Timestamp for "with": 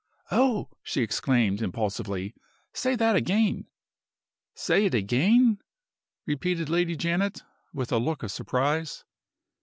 7.71-7.91